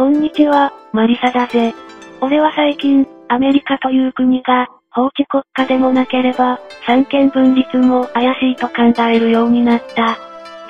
[0.00, 1.74] こんにちは、マリサだぜ。
[2.22, 10.16] 俺は最近、アメリカという国が、法治国家でもなければ、三権分立も怪しいと考えるようになった。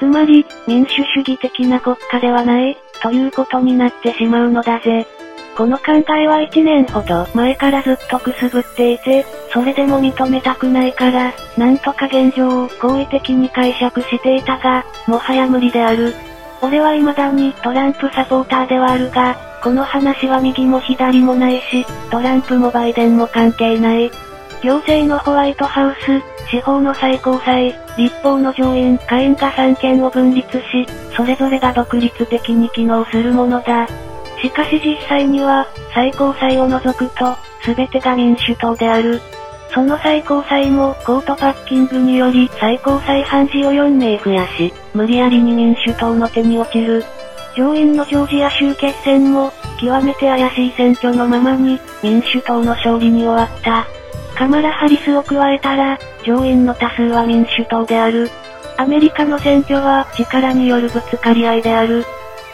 [0.00, 5.06] つまり、民主主義的な国家ではない、ということになってしまうのだぜ。
[5.56, 16.16] この考えは1年ほど前からずっとくすぶっていて、それでも認めたくないから、なんとか現状を好意的に解釈していたが、もはや無理である。
[16.62, 24.10] 俺は未だにトランプサポーターではあるが、この話は右も左もないし、トランプもバイデンも関係ない。
[24.62, 26.20] 行政のホワイトハウス、
[26.50, 30.86] 司法の最高裁、立法の上院、下院が三権を分立し、
[31.16, 33.86] それぞれが独立的に機能するものだ。
[34.42, 39.20] しかし実際には、最高裁を除くと、すべてが民主党である。
[39.72, 47.04] その最高裁もコートパッキングにより最高裁判事を4名増やし、無理やりに民主党の手に落ちる。
[47.56, 53.86] 上院のジョージア州決戦も、極めて怪しい選挙のままに、民主党の勝利に終わった。
[54.36, 58.30] カマラ・ハリスを加えたら、上院の多数は民主党である。
[58.76, 62.04] アメリカの選挙は力によるぶつかり合いである。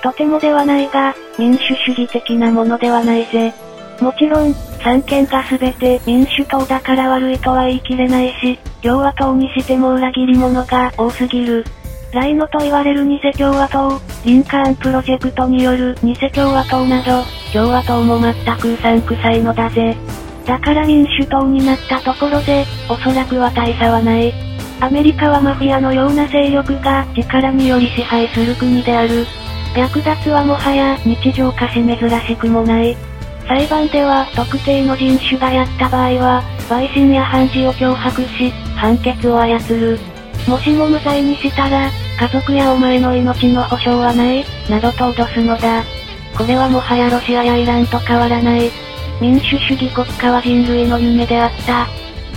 [0.03, 3.55] とてもではないが、民主主義的なものではないぜ。
[4.01, 4.55] もちろん、
[4.87, 11.65] 三権が全て民主党だから悪いとは言い切れないし、共和党にしても裏切り者が多すぎる。
[12.13, 19.97] ライノと言われる偽共和党、リンカーンプロジェクトによる偽共和党など、共和党も全くうさんくさいのだぜ。
[20.47, 24.33] だから民主党になったところで、おそらくは大差はない。
[24.79, 29.27] アメリカはマフィアのような勢力が力により支配する国である。
[29.75, 32.97] 略奪はもはや日常化し珍しくもない。
[33.49, 39.99] 裁判では特定の人種がやった場合は、陪審や判事を脅迫し、判決を操る。
[40.49, 45.83] もしも無罪にしたら、家族やお前の命の保証はない、などと脅すのだ。
[46.37, 48.71] これはもはやロシアやイランと変わらない。
[49.21, 51.87] 民主主義国家は人類の夢であった。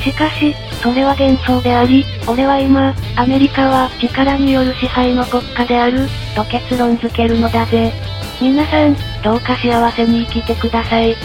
[0.02, 7.92] しかし、それは幻想であり、俺は今、アメリカは力による支配の国家である、と結論付けるのだぜ。
[8.40, 11.16] 皆さん、どうか幸せに生きてください。